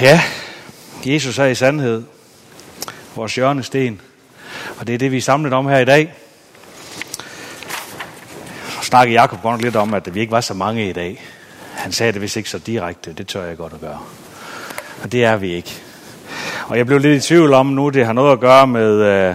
[0.00, 0.22] Ja,
[1.06, 2.02] Jesus er i sandhed
[3.16, 4.00] vores hjørnesten,
[4.78, 6.14] og det er det, vi er samlet om her i dag.
[8.68, 11.24] Så snakkede Jacob godt lidt om, at vi ikke var så mange i dag.
[11.74, 13.98] Han sagde det vist ikke så direkte, det tør jeg godt at gøre.
[15.02, 15.82] Og det er vi ikke.
[16.66, 19.34] Og jeg blev lidt i tvivl om nu, det har noget at gøre med, øh,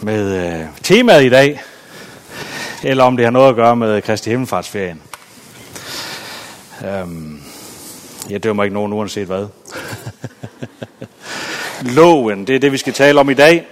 [0.00, 1.62] med øh, temaet i dag,
[2.82, 5.02] eller om det har noget at gøre med Kristi Himmelfartsferien.
[6.84, 7.43] Øhm,
[8.30, 9.46] jeg dømmer ikke nogen uanset hvad.
[11.96, 13.66] Loven, det er det, vi skal tale om i dag.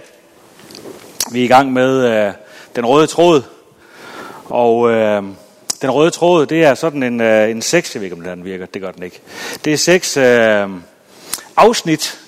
[1.31, 2.33] Vi er i gang med øh,
[2.75, 3.41] den røde tråd.
[4.45, 5.23] Og øh,
[5.81, 8.45] den røde tråd, det er sådan en, øh, en seks, jeg ved ikke, om den
[8.45, 9.21] virker, det gør den ikke.
[9.65, 10.69] Det er seks øh,
[11.57, 12.19] afsnit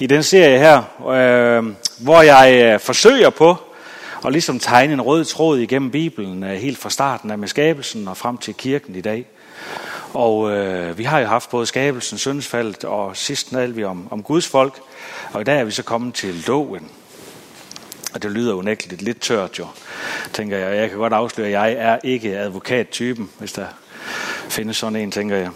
[0.00, 3.56] i den serie her, øh, hvor jeg øh, forsøger på
[4.26, 8.08] at ligesom tegne en rød tråd igennem Bibelen, øh, helt fra starten af med skabelsen
[8.08, 9.26] og frem til kirken i dag.
[10.14, 14.22] Og øh, vi har jo haft både skabelsen, syndsfaldet og sidst alt vi om, om
[14.22, 14.80] Guds folk.
[15.32, 16.90] Og i dag er vi så kommet til loven.
[18.14, 19.66] Og det lyder unægteligt lidt tørt jo,
[20.32, 20.76] tænker jeg.
[20.76, 23.66] Jeg kan godt afsløre, at jeg er ikke advokattypen, hvis der
[24.48, 25.50] findes sådan en, tænker jeg.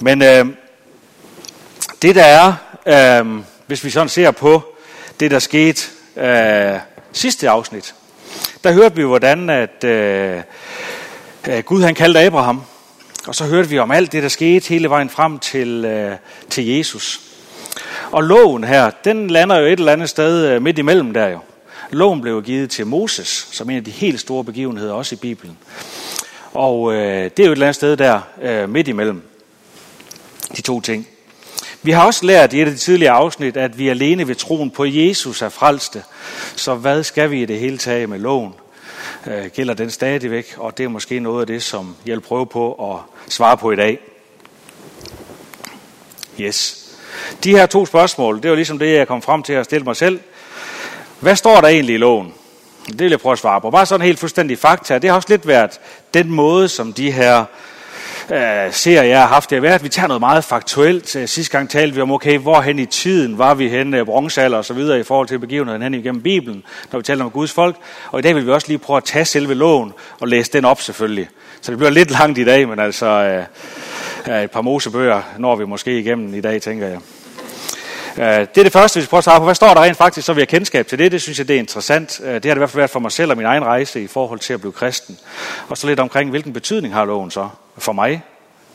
[0.00, 0.46] Men øh,
[2.02, 2.54] det der er,
[3.20, 4.62] øh, hvis vi sådan ser på
[5.20, 5.82] det, der skete
[6.16, 6.78] øh,
[7.12, 7.94] sidste afsnit,
[8.64, 10.42] der hørte vi, hvordan at øh,
[11.48, 12.62] øh Gud han kaldte Abraham
[13.26, 16.16] og så hørte vi om alt det, der skete hele vejen frem til, øh,
[16.50, 17.20] til Jesus.
[18.10, 21.38] Og loven her, den lander jo et eller andet sted øh, midt imellem der jo.
[21.90, 25.58] Loven blev givet til Moses, som en af de helt store begivenheder også i Bibelen.
[26.52, 29.22] Og øh, det er jo et eller andet sted der øh, midt imellem
[30.56, 31.08] de to ting.
[31.82, 34.70] Vi har også lært i et af de tidligere afsnit, at vi alene ved troen
[34.70, 36.02] på Jesus er frelste.
[36.56, 38.52] Så hvad skal vi i det hele taget med loven?
[39.26, 42.46] Øh, gælder den stadigvæk, og det er måske noget af det, som jeg vil prøve
[42.46, 43.98] på at svare på i dag.
[46.40, 46.78] Yes.
[47.44, 49.96] De her to spørgsmål, det var ligesom det, jeg kom frem til at stille mig
[49.96, 50.20] selv.
[51.20, 52.34] Hvad står der egentlig i loven?
[52.86, 53.70] Det vil jeg prøve at svare på.
[53.70, 54.98] Bare sådan helt fuldstændig fakta.
[54.98, 55.80] Det har også lidt været
[56.14, 57.44] den måde, som de her
[58.32, 61.16] øh, ser, jeg har haft det været, vi tager noget meget faktuelt.
[61.16, 64.64] Øh, sidste gang talte vi om, okay, hvorhen i tiden var vi hen, bronzealder og
[64.64, 67.76] så videre, i forhold til begivenheden hen igennem Bibelen, når vi taler om Guds folk.
[68.10, 70.64] Og i dag vil vi også lige prøve at tage selve loven og læse den
[70.64, 71.28] op selvfølgelig.
[71.60, 73.44] Så det bliver lidt langt i dag, men altså øh,
[74.34, 76.98] øh et par mosebøger når vi måske igennem i dag, tænker jeg.
[78.18, 79.44] Øh, det er det første, vi skal prøve at svare på.
[79.44, 81.12] Hvad står der rent faktisk, så vi har kendskab til det?
[81.12, 82.20] Det synes jeg, det er interessant.
[82.24, 84.02] Øh, det har det i hvert fald været for mig selv og min egen rejse
[84.02, 85.18] i forhold til at blive kristen.
[85.68, 88.22] Og så lidt omkring, hvilken betydning har loven så for mig,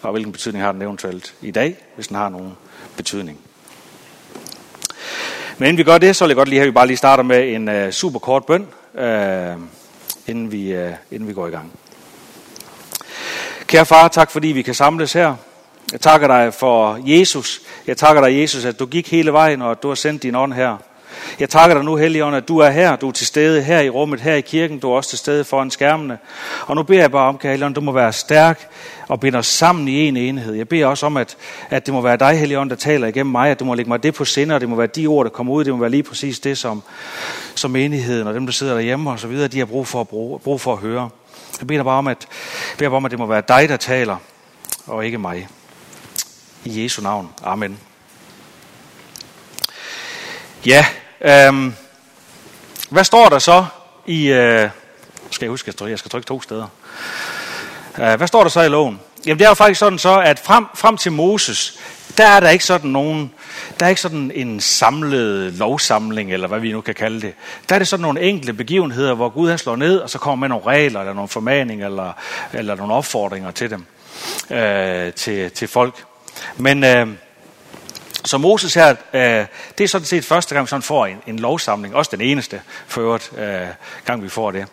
[0.02, 2.58] og hvilken betydning har den eventuelt i dag, hvis den har nogen
[2.98, 3.40] betydning.
[5.58, 6.98] Men inden vi gør det, så vil jeg godt lige have, at vi bare lige
[6.98, 9.62] starter med en øh, uh, super kort bøn, uh,
[10.28, 11.72] inden, vi, uh, inden vi går i gang.
[13.68, 15.36] Kære far, tak fordi vi kan samles her.
[15.92, 17.62] Jeg takker dig for Jesus.
[17.88, 20.36] Jeg takker dig, Jesus, at du gik hele vejen, og at du har sendt din
[20.36, 20.78] ånd her.
[21.40, 22.96] Jeg takker dig nu, Helligånd, at du er her.
[22.96, 24.80] Du er til stede her i rummet, her i kirken.
[24.80, 26.18] Du er også til stede foran skærmene.
[26.66, 28.70] Og nu beder jeg bare om, Helligånd, du må være stærk
[29.08, 30.54] og binde os sammen i en enhed.
[30.54, 31.38] Jeg beder også om, at,
[31.70, 33.52] at det må være dig, Helligånd, der taler igennem mig.
[33.52, 35.30] At du må lægge mig det på sinde, og det må være de ord, der
[35.30, 35.64] kommer ud.
[35.64, 36.84] Det må være lige præcis det, som,
[37.56, 40.08] som menigheden og dem, der sidder derhjemme og så videre, de har brug for at,
[40.08, 41.10] bruge, brug for at høre.
[41.60, 42.28] Jeg beder bare om, at,
[42.78, 44.18] beder bare om, at det må være dig, der taler,
[44.88, 45.48] og ikke mig.
[46.68, 47.30] I Jesu navn.
[47.44, 47.80] Amen.
[50.66, 50.86] Ja,
[51.22, 51.74] øhm,
[52.90, 53.66] hvad står der så
[54.06, 54.28] i...
[54.28, 54.70] Øh,
[55.32, 56.68] skal jeg huske, at jeg skal trykke to steder.
[58.00, 59.00] Øh, hvad står der så i loven?
[59.26, 61.80] Jamen det er jo faktisk sådan så, at frem, frem til Moses,
[62.18, 63.34] der er der ikke sådan nogen,
[63.80, 67.34] der er ikke sådan en samlet lovsamling, eller hvad vi nu kan kalde det.
[67.70, 70.48] Der er det sådan nogle enkelte begivenheder, hvor Gud han slår ned, og så kommer
[70.48, 72.14] med nogle regler, eller nogle formaninger, eller,
[72.54, 73.86] eller nogle opfordringer til dem,
[74.50, 76.07] øh, til, til folk.
[76.58, 77.08] Men øh,
[78.26, 79.46] så Moses her, øh,
[79.78, 81.96] det er sådan set første gang, vi sådan får en, en lovsamling.
[81.96, 83.68] Også den eneste, for øvrigt, øh,
[84.06, 84.66] gang vi får det.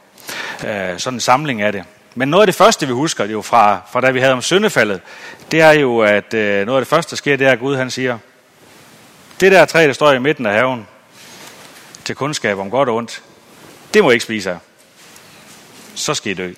[0.65, 1.85] Øh, sådan en samling af det.
[2.15, 5.01] Men noget af det første, vi husker jo fra, fra da vi havde om syndefaldet,
[5.51, 7.77] det er jo, at øh, noget af det første, der sker, det er, at Gud
[7.77, 8.19] han siger,
[9.41, 10.87] det der træ, der står i midten af haven,
[12.05, 13.23] til kundskab om godt og ondt,
[13.95, 14.59] det må I ikke spise af.
[15.95, 16.53] Så skal I dø.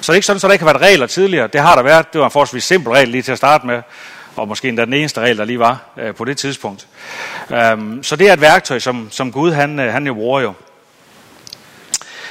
[0.00, 1.46] det er ikke sådan, at der ikke har været regler tidligere.
[1.46, 2.12] Det har der været.
[2.12, 3.82] Det var en forholdsvis simpel regel lige til at starte med.
[4.36, 6.88] Og måske endda den eneste regel, der lige var øh, på det tidspunkt.
[7.50, 10.52] Øhm, så det er et værktøj, som, som Gud han, øh, han jo bruger jo.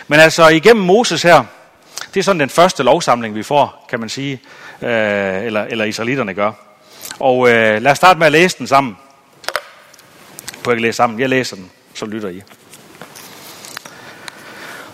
[0.08, 1.44] Men altså igennem Moses her,
[2.14, 4.42] det er sådan den første lovsamling, vi får, kan man sige,
[4.82, 6.52] øh, eller, eller israelitterne gør.
[7.20, 8.98] Og øh, lad os starte med at læse den sammen.
[10.56, 12.42] Jeg kan ikke læse sammen, jeg læser den, så lytter I.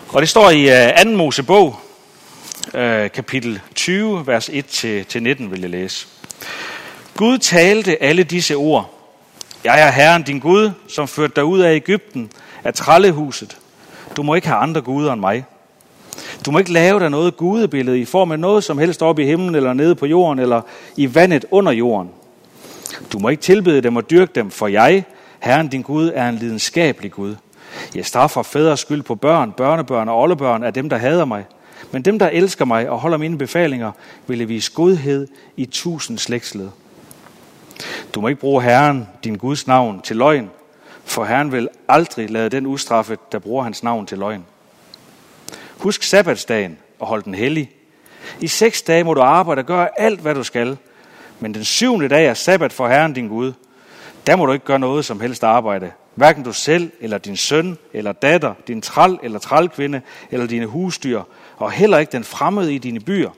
[0.08, 1.10] Og det står i øh, 2.
[1.10, 1.80] Mosebog,
[2.74, 6.06] øh, kapitel 20, vers 1-19 vil jeg læse.
[7.18, 8.90] Gud talte alle disse ord.
[9.64, 12.30] Jeg er Herren din Gud, som førte dig ud af Ægypten,
[12.64, 13.58] af trællehuset.
[14.16, 15.44] Du må ikke have andre guder end mig.
[16.46, 19.26] Du må ikke lave dig noget gudebillede i form af noget som helst oppe i
[19.26, 20.60] himlen, eller nede på jorden, eller
[20.96, 22.10] i vandet under jorden.
[23.12, 25.04] Du må ikke tilbede dem og dyrke dem, for jeg,
[25.40, 27.36] Herren din Gud, er en lidenskabelig Gud.
[27.94, 31.44] Jeg straffer fædres skyld på børn, børnebørn og oldebørn af dem, der hader mig.
[31.92, 33.92] Men dem, der elsker mig og holder mine befalinger,
[34.26, 36.68] vil jeg vise godhed i tusind slægtsled.
[38.14, 40.50] Du må ikke bruge Herren, din Guds navn, til løgn,
[41.04, 44.44] for Herren vil aldrig lade den ustraffet, der bruger hans navn til løgn.
[45.78, 47.70] Husk sabbatsdagen og hold den hellig.
[48.40, 50.76] I seks dage må du arbejde og gøre alt, hvad du skal.
[51.40, 53.52] Men den syvende dag er sabbat for Herren din Gud.
[54.26, 55.90] Der må du ikke gøre noget som helst arbejde.
[56.14, 60.00] Hverken du selv, eller din søn, eller datter, din træl eller trælkvinde,
[60.30, 61.22] eller dine husdyr,
[61.56, 63.30] og heller ikke den fremmede i dine byer.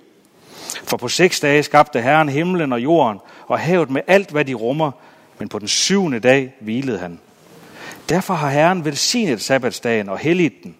[0.85, 3.19] For på seks dage skabte Herren himlen og jorden,
[3.51, 4.91] og havet med alt, hvad de rummer,
[5.39, 7.21] men på den syvende dag hvilede han.
[8.09, 10.77] Derfor har Herren velsignet sabbatsdagen og helliget den.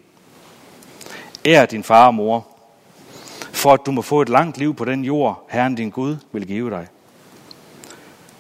[1.45, 2.47] Ær din far og mor,
[3.53, 6.47] for at du må få et langt liv på den jord, Herren din Gud vil
[6.47, 6.87] give dig.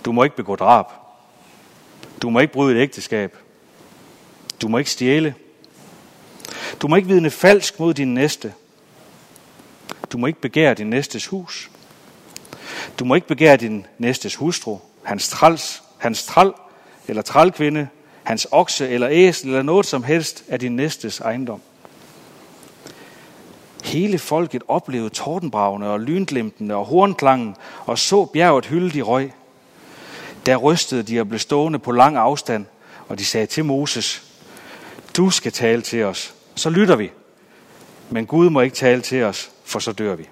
[0.04, 0.86] Du må ikke begå drab.
[2.22, 3.36] Du må ikke bryde et ægteskab.
[4.62, 5.34] Du må ikke stjæle.
[6.82, 8.54] Du må ikke vidne falsk mod din næste.
[10.12, 11.70] Du må ikke begære din næstes hus.
[12.98, 16.52] Du må ikke begære din næstes hustru, hans træls, hans træl
[17.08, 17.88] eller trælkvinde,
[18.22, 21.60] hans okse eller æsel eller noget som helst af din næstes ejendom.
[23.84, 27.56] Hele folket oplevede tordenbragene og lynglimtene og hornklangen
[27.86, 29.32] og så bjerget hylde i røg.
[30.46, 32.66] Der rystede de og blev stående på lang afstand,
[33.08, 34.22] og de sagde til Moses,
[35.16, 37.10] du skal tale til os, så lytter vi.
[38.10, 40.28] Men Gud må ikke tale til os, for så dør vi.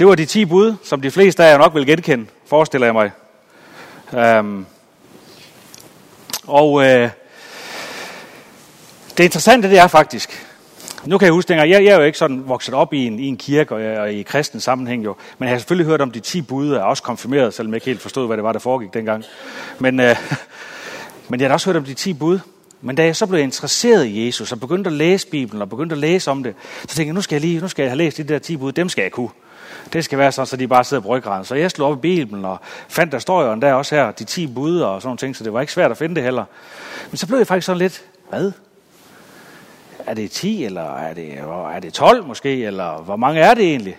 [0.00, 2.94] Det var de 10 bud, som de fleste af jer nok vil genkende, forestiller jeg
[2.94, 3.10] mig.
[4.14, 4.66] Øhm,
[6.46, 7.10] og øh,
[9.16, 10.46] det interessante det er faktisk,
[11.04, 13.18] nu kan jeg huske, at jeg, jeg er jo ikke sådan vokset op i en,
[13.18, 16.10] i en kirke og, og i kristen sammenhæng jo, men jeg har selvfølgelig hørt om
[16.10, 18.52] de 10 bud, og er også konfirmeret, selvom jeg ikke helt forstod, hvad det var,
[18.52, 19.24] der foregik dengang.
[19.78, 20.16] Men, øh,
[21.28, 22.38] men jeg har også hørt om de 10 bud.
[22.82, 25.92] Men da jeg så blev interesseret i Jesus og begyndte at læse Bibelen og begyndte
[25.92, 27.98] at læse om det, så tænkte jeg, nu skal jeg lige nu skal jeg have
[27.98, 29.28] læst de der 10 bud, dem skal jeg kunne.
[29.92, 31.44] Det skal være sådan, så de bare sidder på ryggraden.
[31.44, 34.24] Så jeg slog op i Bibelen og fandt, der står jo der også her, de
[34.24, 36.44] 10 bud og sådan nogle ting, så det var ikke svært at finde det heller.
[37.10, 38.52] Men så blev jeg faktisk sådan lidt, hvad?
[40.06, 41.38] Er det 10, eller er det,
[41.74, 43.96] er det 12 måske, eller hvor mange er det egentlig?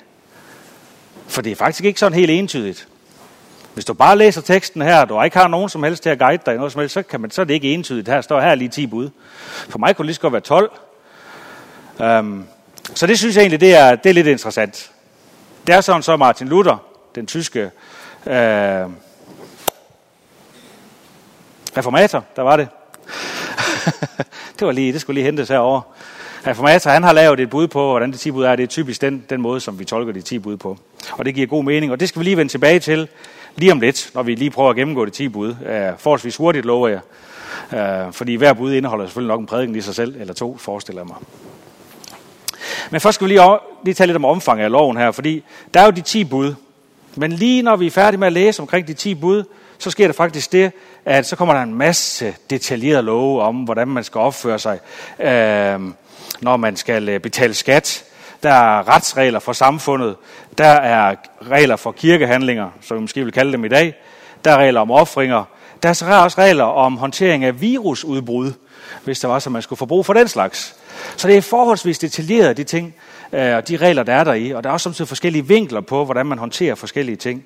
[1.28, 2.88] For det er faktisk ikke sådan helt entydigt.
[3.74, 6.20] Hvis du bare læser teksten her, og du ikke har nogen som helst til at
[6.20, 8.08] guide dig noget som helst, så, kan man, så er det ikke entydigt.
[8.08, 9.10] Her står her lige 10 bud.
[9.70, 10.72] For mig kunne det lige så godt være 12.
[12.00, 12.46] Um, øhm,
[12.96, 14.92] så det synes jeg egentlig, det er, det er lidt interessant.
[15.68, 16.78] Det er sådan så Martin Luther,
[17.16, 17.62] den tyske
[18.26, 18.86] øh,
[21.78, 22.68] reformator, der var det.
[24.60, 25.82] det, var lige, det skulle lige hentes herover.
[26.48, 28.56] Reformator, han har lavet et bud på, hvordan de 10 bud er.
[28.56, 30.78] Det er typisk den, den måde, som vi tolker de 10 bud på.
[31.12, 33.08] Og det giver god mening, og det skal vi lige vende tilbage til
[33.56, 35.50] lige om lidt, når vi lige prøver at gennemgå de 10 bud.
[35.50, 37.00] Øh, forholdsvis hurtigt, lover jeg.
[37.74, 41.02] øh, fordi hver bud indeholder selvfølgelig nok en prædiken i sig selv, eller to, forestiller
[41.02, 41.18] jeg mig.
[42.92, 45.80] Men først skal vi lige, lige tale lidt om omfanget af loven her, fordi der
[45.80, 46.54] er jo de 10 bud.
[47.16, 49.44] Men lige når vi er færdige med at læse omkring de 10 bud,
[49.78, 50.72] så sker der faktisk det,
[51.06, 54.80] at så kommer der en masse detaljerede love om, hvordan man skal opføre sig,
[55.20, 55.80] øh,
[56.42, 58.04] når man skal øh, betale skat.
[58.44, 60.16] Der er retsregler for samfundet.
[60.58, 61.16] Der er
[61.50, 63.96] regler for kirkehandlinger, som vi måske vil kalde dem i dag.
[64.46, 65.44] Der er regler om offringer.
[65.84, 68.54] Der er så også regler om håndtering af virusudbrud,
[69.04, 70.76] hvis der var, så man skulle få brug for den slags.
[71.18, 72.96] Så det er forholdsvis detaljeret, de ting,
[73.34, 74.52] øh, og de regler, der er der i.
[74.52, 77.46] Og der er også samtidig forskellige vinkler på, hvordan man håndterer forskellige ting.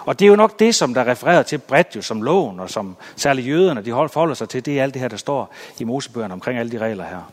[0.00, 2.70] Og det er jo nok det, som der refererer til bredt jo som loven, og
[2.70, 5.84] som særligt jøderne, de forholder sig til, det er alt det her, der står i
[5.84, 7.30] Mosebøgerne omkring alle de regler her.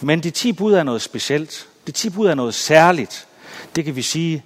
[0.00, 1.66] Men de ti bud er noget specielt.
[1.86, 3.26] De ti bud er noget særligt.
[3.76, 4.44] Det kan vi sige,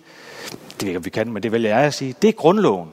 [0.80, 2.88] det ved vi kan, men det vælger jeg at sige, det er grundloven.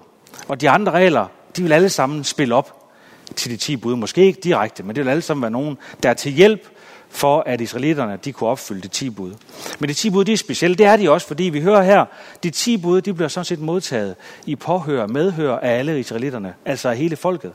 [0.48, 1.26] Og de andre regler,
[1.58, 2.92] de vil alle sammen spille op
[3.36, 3.96] til de ti bud.
[3.96, 6.68] Måske ikke direkte, men det vil alle sammen være nogen, der er til hjælp
[7.10, 9.34] for at israelitterne de kunne opfylde de 10 bud.
[9.80, 10.76] Men de 10 bud, de er specielle.
[10.76, 12.06] Det er de også, fordi vi hører her,
[12.44, 16.90] de 10 bud, de bliver sådan set modtaget i påhør, medhør af alle israelitterne, altså
[16.90, 17.52] af hele folket.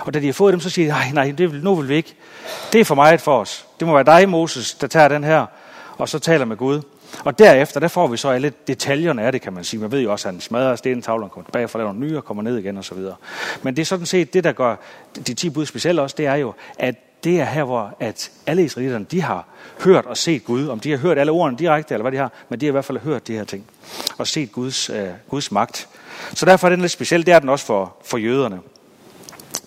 [0.00, 1.88] Og da de har fået dem, så siger de, nej, nej, det vil, nu vil
[1.88, 2.14] vi ikke.
[2.72, 3.66] Det er for meget for os.
[3.80, 5.46] Det må være dig, Moses, der tager den her,
[5.98, 6.80] og så taler med Gud.
[7.24, 9.80] Og derefter, der får vi så alle detaljerne af det, kan man sige.
[9.80, 12.42] Man ved jo også, at han smadrer stenetavlen, kommer tilbage for nogle nye og kommer
[12.42, 13.14] ned igen og så videre.
[13.62, 14.76] Men det er sådan set det, der gør
[15.26, 18.64] de 10 bud specielt også, det er jo, at det er her, hvor at alle
[18.64, 19.46] israelitterne, de har
[19.84, 20.68] hørt og set Gud.
[20.68, 22.72] Om de har hørt alle ordene direkte, eller hvad de har, men de har i
[22.72, 23.64] hvert fald hørt de her ting.
[24.18, 25.88] Og set Guds, øh, Guds magt.
[26.34, 27.26] Så derfor er den lidt speciel.
[27.26, 28.60] Det er den også for, for jøderne.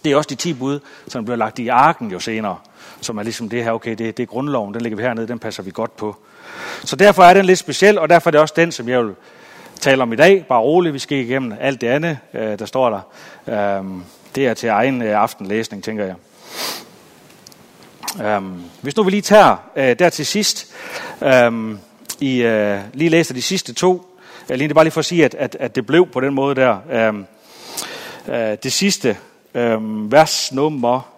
[0.04, 2.58] Det er også de 10 bud, som bliver lagt i arken jo senere.
[3.02, 5.40] Som er ligesom det her, okay, det, det er grundloven, den ligger vi hernede, den
[5.40, 6.16] passer vi godt på.
[6.84, 9.14] Så derfor er den lidt speciel, og derfor er det også den, som jeg vil
[9.80, 10.46] tale om i dag.
[10.50, 13.78] Bare roligt, vi skal igennem alt det andet, øh, der står der.
[13.78, 14.04] Øhm,
[14.36, 16.16] det er til egen øh, aftenlæsning, tænker jeg.
[18.38, 20.74] Um, hvis nu vi lige tager uh, der til sidst,
[21.22, 21.80] øhm,
[22.20, 24.12] i, uh, lige læser de sidste to,
[24.50, 26.34] Alene det er bare lige for at sige, at, at, at det blev på den
[26.34, 26.78] måde der.
[26.92, 27.26] Øhm,
[28.28, 29.18] øh, det sidste
[29.54, 31.11] øhm, vers nummer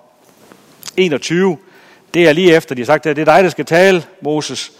[0.97, 1.57] 21,
[2.13, 4.71] det er lige efter, de har sagt, at det er dig, der skal tale, Moses,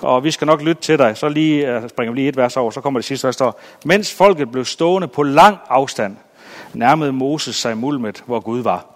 [0.00, 1.16] og vi skal nok lytte til dig.
[1.16, 3.60] Så lige, øh, springer vi lige et vers over, så kommer det sidste, der står,
[3.84, 6.16] mens folket blev stående på lang afstand,
[6.74, 8.86] nærmede Moses sig mulmet, hvor Gud var.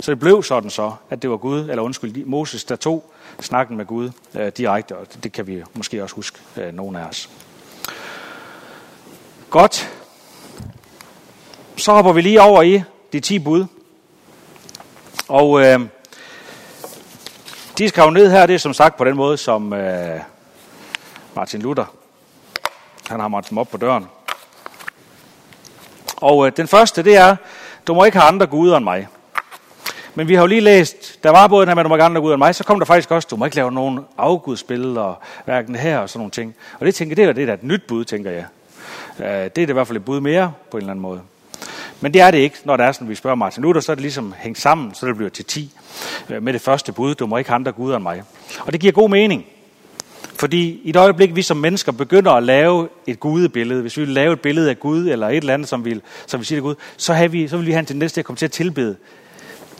[0.00, 3.76] Så det blev sådan så, at det var Gud, eller undskyld, Moses, der tog snakken
[3.76, 7.30] med Gud øh, direkte, og det kan vi måske også huske, øh, nogen af os.
[9.50, 9.90] Godt.
[11.76, 13.66] Så hopper vi lige over i de 10 bud.
[15.28, 15.80] Og øh,
[17.78, 20.20] de skrev ned her, det er som sagt på den måde, som øh,
[21.36, 21.84] Martin Luther,
[23.08, 24.06] han har måttet dem op på døren.
[26.16, 27.36] Og øh, den første, det er,
[27.86, 29.08] du må ikke have andre guder end mig.
[30.14, 32.04] Men vi har jo lige læst, der var både den her med, du må ikke
[32.04, 35.20] andre guder end mig, så kom der faktisk også, du må ikke lave nogen afgudsbilleder,
[35.44, 36.54] hverken her og sådan nogle ting.
[36.80, 38.46] Og det tænker det er det et nyt bud, tænker jeg.
[39.18, 41.20] Øh, det er det i hvert fald et bud mere, på en eller anden måde.
[42.04, 43.94] Men det er det ikke, når det er sådan, vi spørger Martin Luther, så er
[43.94, 45.72] det ligesom hængt sammen, så det bliver til 10
[46.30, 48.22] øh, med det første bud, du må ikke have andre guder end mig.
[48.60, 49.44] Og det giver god mening.
[50.38, 54.14] Fordi i et øjeblik, vi som mennesker begynder at lave et gudebillede, hvis vi vil
[54.14, 56.62] lave et billede af Gud, eller et eller andet, som vi, som vi siger er
[56.62, 58.52] Gud, så, har vi, så vil vi have en tendens til at komme til at
[58.52, 58.96] tilbede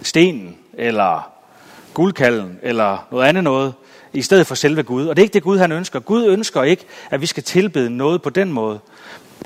[0.02, 1.30] stenen, eller
[1.94, 3.74] guldkallen, eller noget andet noget,
[4.12, 5.06] i stedet for selve Gud.
[5.06, 6.00] Og det er ikke det Gud, han ønsker.
[6.00, 8.78] Gud ønsker ikke, at vi skal tilbede noget på den måde.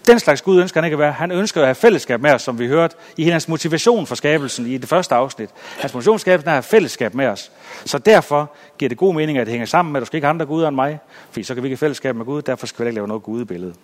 [0.07, 1.13] Den slags Gud ønsker han ikke at være.
[1.13, 4.67] Han ønsker at have fællesskab med os, som vi hørte i hans motivation for skabelsen
[4.67, 5.51] i det første afsnit.
[5.79, 7.53] Hans motivation for skabelsen er at have fællesskab med os.
[7.85, 10.27] Så derfor giver det god mening, at det hænger sammen med, at du skal ikke
[10.27, 10.99] have andre guder end mig,
[11.31, 13.23] fordi så kan vi ikke have fællesskab med Gud, derfor skal vi ikke lave noget
[13.23, 13.75] gudebillede.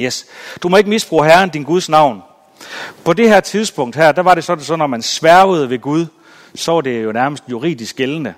[0.00, 0.26] Yes.
[0.62, 2.22] Du må ikke misbruge Herren, din Guds navn.
[3.04, 6.06] På det her tidspunkt her, der var det sådan, så når man sværgede ved Gud,
[6.54, 8.34] så var det jo nærmest juridisk gældende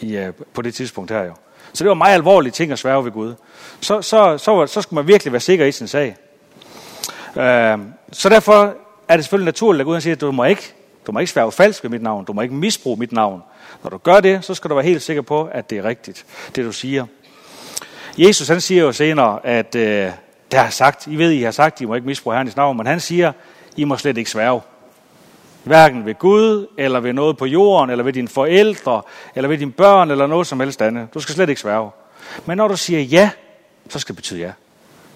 [0.00, 1.32] i, øh, på det tidspunkt her jo.
[1.72, 3.34] Så det var meget alvorlige ting at sværge ved Gud.
[3.80, 6.16] Så, så, så, så skulle man virkelig være sikker i sin sag.
[7.36, 7.78] Øh,
[8.12, 8.74] så derfor
[9.08, 10.74] er det selvfølgelig naturligt, at Gud siger, at du må ikke,
[11.06, 12.24] du må ikke sværge falsk ved mit navn.
[12.24, 13.42] Du må ikke misbruge mit navn.
[13.82, 16.26] Når du gør det, så skal du være helt sikker på, at det er rigtigt,
[16.56, 17.06] det du siger.
[18.18, 20.10] Jesus han siger jo senere, at øh,
[20.50, 22.86] der har sagt, I ved, I har sagt, I må ikke misbruge Herrens navn, men
[22.86, 23.32] han siger,
[23.76, 24.60] I må slet ikke sværge.
[25.64, 29.02] Hverken ved Gud, eller ved noget på jorden, eller ved dine forældre,
[29.34, 31.14] eller ved dine børn, eller noget som helst andet.
[31.14, 31.90] Du skal slet ikke sværge.
[32.46, 33.30] Men når du siger ja,
[33.88, 34.52] så skal det betyde ja.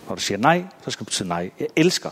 [0.09, 1.51] Når du siger nej, så skal det betyde nej.
[1.61, 2.11] Jeg elsker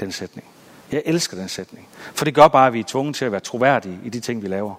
[0.00, 0.46] den sætning.
[0.92, 1.88] Jeg elsker den sætning.
[2.14, 4.42] For det gør bare, at vi er tvunget til at være troværdige i de ting,
[4.42, 4.74] vi laver.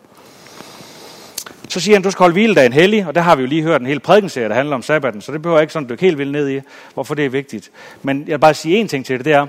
[1.70, 3.82] Så siger han, du skal holde hviledagen hellig, og der har vi jo lige hørt
[3.82, 6.18] en hel prædikenserie, der handler om sabbaten, så det behøver jeg ikke sådan dykke helt
[6.18, 6.62] vildt ned i,
[6.94, 7.72] hvorfor det er vigtigt.
[8.02, 9.48] Men jeg vil bare sige en ting til det, det er,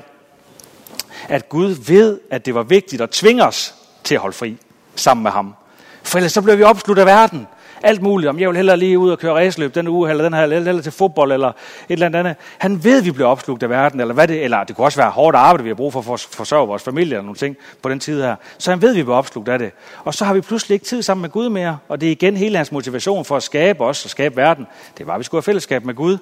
[1.28, 4.56] at Gud ved, at det var vigtigt at tvinge os til at holde fri
[4.97, 5.54] sammen med ham.
[6.02, 7.47] For ellers så bliver vi opslugt af verden
[7.85, 8.28] alt muligt.
[8.28, 10.83] Om jeg vil hellere lige ud og køre raceløb den uge, eller den her, eller
[10.83, 11.54] til fodbold, eller et
[11.88, 12.37] eller andet.
[12.59, 15.00] Han ved, at vi bliver opslugt af verden, eller hvad det, eller det kunne også
[15.00, 17.88] være hårdt arbejde, vi har brug for at forsørge vores familie, eller nogle ting på
[17.88, 18.37] den tid her.
[18.59, 19.71] Så han ved, at vi bliver opslugt af det.
[20.04, 22.37] Og så har vi pludselig ikke tid sammen med Gud mere, og det er igen
[22.37, 24.66] hele hans motivation for at skabe os og skabe verden.
[24.99, 26.18] Det var, at vi skulle have fællesskab med Gud,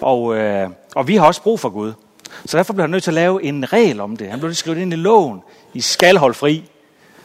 [0.00, 1.92] og, øh, og vi har også brug for Gud.
[2.46, 4.30] Så derfor blev han nødt til at lave en regel om det.
[4.30, 5.42] Han blev skrevet ind i loven.
[5.74, 6.64] I skal holde fri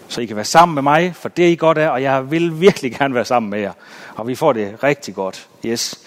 [0.08, 2.32] så I kan være sammen med mig, for det er I godt er, og jeg
[2.32, 3.72] vil virkelig gerne være sammen med jer.
[4.16, 5.48] Og vi får det rigtig godt.
[5.66, 6.00] Yes.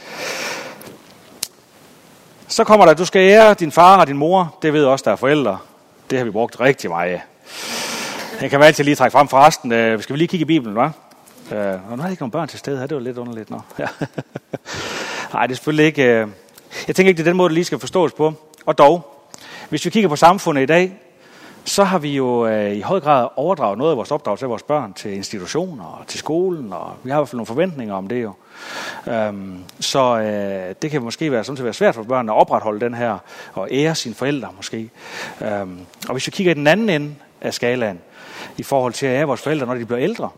[2.49, 4.59] Så kommer der, du skal ære din far og din mor.
[4.63, 5.59] Det ved også, der er forældre.
[6.11, 7.23] Det har vi brugt rigtig meget af.
[8.41, 9.73] Jeg kan altid lige trække frem for resten.
[9.73, 10.91] Øh, skal vi lige kigge i Bibelen, hva'?
[11.51, 12.87] Uh, nu har ikke nogen børn til stede her.
[12.87, 13.51] Det var lidt underligt.
[13.51, 13.61] Nå.
[13.79, 13.87] Ja.
[15.33, 16.03] Nej, det er selvfølgelig ikke...
[16.03, 16.29] Øh,
[16.87, 18.35] jeg tænker ikke, det er den måde, det lige skal forstås på.
[18.67, 19.27] Og dog,
[19.69, 21.01] hvis vi kigger på samfundet i dag,
[21.65, 24.63] så har vi jo øh, i høj grad overdraget noget af vores opdrag til vores
[24.63, 28.09] børn, til institutioner og til skolen, og vi har i hvert fald nogle forventninger om
[28.09, 28.33] det jo.
[29.07, 32.95] Øhm, så øh, det kan måske være, sådan, være svært for børn at opretholde den
[32.95, 33.19] her,
[33.55, 34.91] og ære sine forældre måske.
[35.41, 38.01] Øhm, og hvis vi kigger i den anden ende af skalaen,
[38.59, 40.29] i forhold til at ære vores forældre, når de bliver ældre,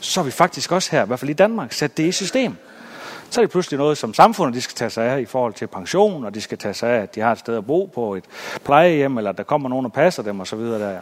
[0.00, 2.56] så har vi faktisk også her, i hvert fald i Danmark, sat det i system
[3.30, 5.66] så er det pludselig noget, som samfundet de skal tage sig af i forhold til
[5.66, 8.14] pension, og de skal tage sig af, at de har et sted at bo på
[8.14, 8.24] et
[8.64, 10.58] plejehjem, eller at der kommer nogen og passer dem osv.
[10.58, 11.00] Der.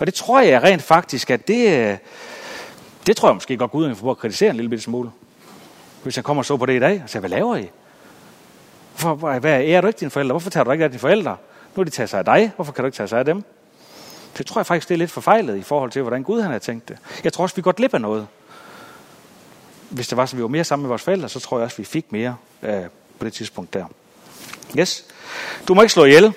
[0.00, 1.98] Og det tror jeg rent faktisk, at det,
[3.06, 5.10] Det tror jeg måske godt Gud for at kritisere en lille bitte smule.
[6.02, 7.70] Hvis jeg kommer og så på det i dag, og siger, hvad laver I?
[9.00, 10.32] Hvorfor, hvad, er du ikke dine forældre?
[10.32, 11.36] Hvorfor tager du ikke af dine forældre?
[11.76, 12.52] Nu er de taget sig af dig.
[12.56, 13.44] Hvorfor kan du ikke tage sig af dem?
[14.38, 16.58] Det tror jeg faktisk, det er lidt forfejlet i forhold til, hvordan Gud han har
[16.58, 16.98] tænkt det.
[17.24, 18.26] Jeg tror også, vi godt glip af noget.
[19.90, 21.76] Hvis det var, så vi var mere sammen med vores forældre, så tror jeg også,
[21.76, 22.82] vi fik mere øh,
[23.18, 23.84] på det tidspunkt der.
[24.78, 25.04] Yes.
[25.68, 26.32] Du må ikke slå ihjel.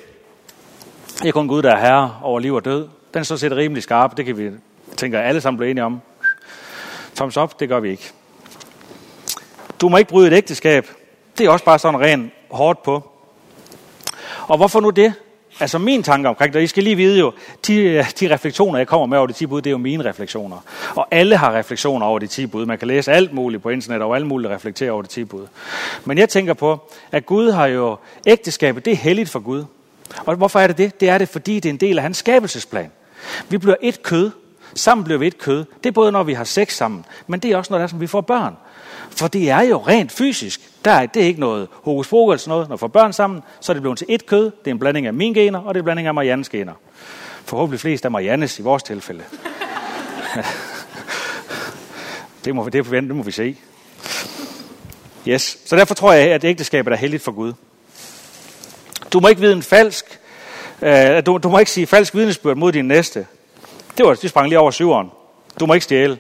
[1.08, 2.88] Det er kun Gud, der er herre over liv og død.
[3.14, 4.18] Den er så set rimelig skarp.
[4.18, 4.52] Det kan vi,
[4.98, 6.02] tænker alle sammen blive enige om.
[7.16, 8.12] Thumbs up, det gør vi ikke.
[9.82, 10.88] Du må ikke bryde et ægteskab.
[11.38, 13.10] Det er også bare sådan ren hårdt på.
[14.48, 15.14] Og hvorfor nu det?
[15.60, 17.34] Altså min tanke omkring det, og I skal lige vide jo,
[17.68, 20.06] de, øh, de refleksioner, jeg kommer med over de 10 bud, det er jo mine
[20.06, 20.58] refleksioner.
[20.96, 22.66] Og alle har refleksioner over de 10 bud.
[22.66, 25.48] Man kan læse alt muligt på internet, og alt muligt reflektere over de 10 bud.
[26.06, 29.66] Men jeg tænker på, at Gud har jo, ægteskabet, det er helligt for Gud.
[30.26, 31.00] Og hvorfor er det det?
[31.00, 32.92] Det er det, fordi det er en del af hans skabelsesplan.
[33.50, 34.32] Vi bliver et kød.
[34.76, 35.66] Sammen bliver vi et kød.
[35.84, 37.88] Det er både, når vi har sex sammen, men det er også, når det er,
[37.88, 38.58] som vi får børn.
[39.10, 40.62] For det er jo rent fysisk.
[40.86, 42.70] Der er, det er ikke noget hokus pokus noget.
[42.70, 44.44] Når får børn sammen, så er det blevet til et kød.
[44.44, 46.74] Det er en blanding af mine gener, og det er en blanding af Mariannes gener.
[47.46, 49.24] Forhåbentlig flest af Mariannes i vores tilfælde.
[52.46, 53.58] det, må, det, det må vi se.
[55.28, 55.58] Yes.
[55.66, 57.54] Så derfor tror jeg, at ægteskabet er heldigt for Gud.
[59.14, 60.20] Du må ikke vide en falsk,
[60.82, 63.28] øh, du, du må ikke sige falsk vidnesbyrd mod din næste.
[63.98, 65.12] Det, var, det sprang lige over syveren.
[65.60, 66.20] Du må ikke stjæle.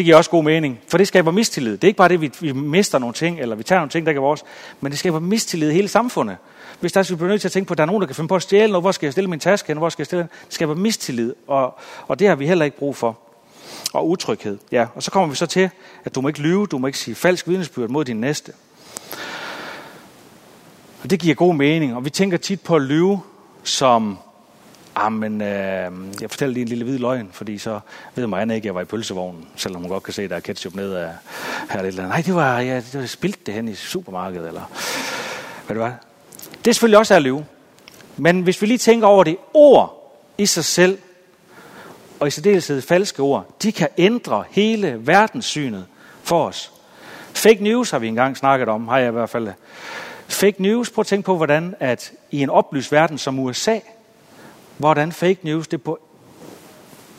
[0.00, 1.72] Det giver også god mening, for det skaber mistillid.
[1.72, 4.06] Det er ikke bare det, vi, vi mister nogle ting, eller vi tager nogle ting,
[4.06, 4.44] der ikke er vores,
[4.80, 6.36] men det skaber mistillid i hele samfundet.
[6.80, 8.06] Hvis der er, vi bliver nødt til at tænke på, at der er nogen, der
[8.06, 10.02] kan finde på at stjæle noget, hvor skal jeg stille min taske hen, hvor skal
[10.02, 10.30] jeg stille den?
[10.44, 13.18] Det skaber mistillid, og, og det har vi heller ikke brug for.
[13.92, 14.58] Og utryghed.
[14.72, 15.70] Ja, og så kommer vi så til,
[16.04, 18.52] at du må ikke lyve, du må ikke sige falsk vidnesbyrd mod din næste.
[21.02, 23.20] Og det giver god mening, og vi tænker tit på at lyve
[23.62, 24.18] som
[25.02, 27.80] Ah, men øh, jeg fortæller lige en lille hvid løgn, fordi så
[28.14, 30.36] ved Marianne ikke, at jeg var i pølsevognen, selvom hun godt kan se, at der
[30.36, 31.12] er ketchup ned af
[31.70, 31.80] her.
[31.80, 34.62] Eller, Nej, det var, ja, det var spildt det hen i supermarkedet, eller
[35.66, 35.94] hvad det var.
[36.64, 37.44] Det er selvfølgelig også at lyve.
[38.16, 40.98] Men hvis vi lige tænker over det, ord i sig selv,
[42.20, 45.86] og i særdeleshed falske ord, de kan ændre hele verdenssynet
[46.22, 46.72] for os.
[47.32, 49.48] Fake news har vi engang snakket om, har jeg i hvert fald.
[50.28, 53.78] Fake news, prøv at tænke på, hvordan at i en oplyst verden som USA,
[54.80, 55.98] hvordan fake news det på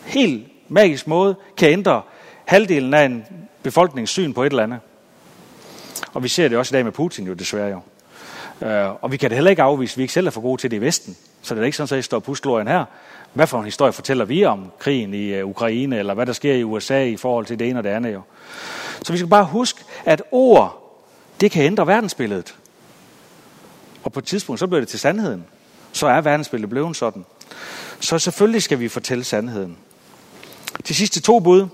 [0.06, 2.02] helt magisk måde kan ændre
[2.45, 3.26] halvdelen af en
[3.63, 4.80] befolkningssyn på et eller andet.
[6.13, 7.82] Og vi ser det også i dag med Putin jo desværre jo.
[8.67, 10.62] Øh, og vi kan det heller ikke afvise, at vi ikke selv er for gode
[10.62, 11.17] til det i Vesten.
[11.41, 12.86] Så det er ikke sådan, at I står på her.
[13.34, 16.54] Hvad for en historie fortæller vi om krigen i øh, Ukraine, eller hvad der sker
[16.54, 18.21] i USA i forhold til det ene og det andet jo.
[19.04, 20.97] Så vi skal bare huske, at ord,
[21.41, 22.56] det kan ændre verdensbilledet.
[24.04, 25.45] Og på et tidspunkt, så bliver det til sandheden.
[25.91, 27.26] Så er verdensbilledet blevet sådan.
[28.00, 29.78] Så selvfølgelig skal vi fortælle sandheden.
[30.88, 31.67] De sidste to bud.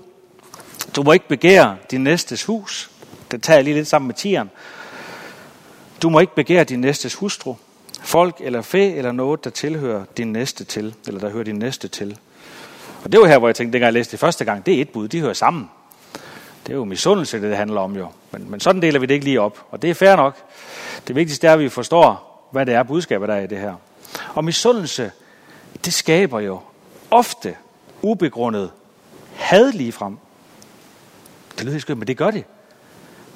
[0.96, 2.90] Du må ikke begære din næstes hus.
[3.30, 4.50] Det tager jeg lige lidt sammen med tieren.
[6.02, 7.54] Du må ikke begære din næstes hustru,
[8.00, 11.88] folk eller fæ eller noget, der tilhører din næste til, eller der hører din næste
[11.88, 12.18] til.
[13.04, 14.80] Og det var her, hvor jeg tænkte, dengang jeg læste det første gang, det er
[14.80, 15.70] et bud, de hører sammen.
[16.66, 18.08] Det er jo misundelse, det, det handler om jo.
[18.30, 19.66] Men, men sådan deler vi det ikke lige op.
[19.70, 20.36] Og det er fair nok.
[21.08, 23.74] Det vigtigste er, at vi forstår, hvad det er budskabet der er i det her.
[24.34, 25.10] Og misundelse,
[25.84, 26.60] det skaber jo
[27.10, 27.56] ofte
[28.02, 28.70] ubegrundet
[29.34, 30.18] had lige frem.
[31.58, 32.44] Det lyder skønt, men det gør det.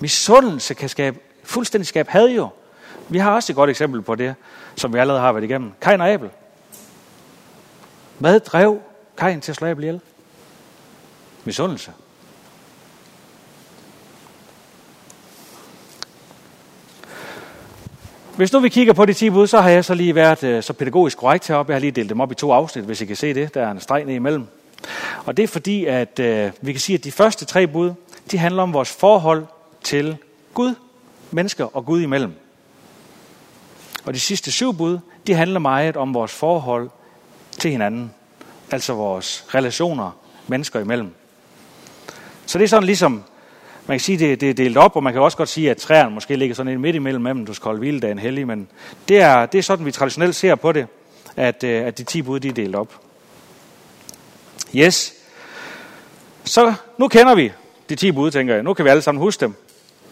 [0.01, 2.49] Misundelse kan skabe, fuldstændig skabe had jo.
[3.09, 4.35] Vi har også et godt eksempel på det,
[4.77, 5.73] som vi allerede har været igennem.
[5.81, 6.31] Kain og Abel.
[8.19, 8.81] Hvad drev
[9.17, 10.01] Kain til at slå Abel ihjel?
[11.45, 11.93] Misundelse.
[18.37, 20.63] Hvis nu vi kigger på de 10 bud, så har jeg så lige været øh,
[20.63, 21.71] så pædagogisk korrekt heroppe.
[21.71, 23.55] Jeg har lige delt dem op i to afsnit, hvis I kan se det.
[23.55, 24.47] Der er en streg ned imellem.
[25.25, 27.93] Og det er fordi, at øh, vi kan sige, at de første tre bud,
[28.31, 29.47] de handler om vores forhold
[29.85, 30.17] til
[30.55, 30.75] Gud,
[31.31, 32.33] mennesker og Gud imellem.
[34.05, 36.91] Og de sidste syv bud, de handler meget om vores forhold
[37.59, 38.11] til hinanden.
[38.71, 40.11] Altså vores relationer
[40.47, 41.15] mennesker imellem.
[42.47, 43.23] Så det er sådan ligesom
[43.87, 45.77] man kan sige, det, det er delt op, og man kan også godt sige, at
[45.77, 48.69] træerne måske ligger sådan midt imellem mellem, du skal holde en hellig, men
[49.09, 50.87] det er, det er sådan, vi traditionelt ser på det,
[51.37, 53.01] at, øh, at de 10 bud, de er delt op.
[54.75, 55.15] Yes.
[56.45, 57.53] Så nu kender vi
[57.89, 58.63] de 10 bud, tænker jeg.
[58.63, 59.55] Nu kan vi alle sammen huske dem.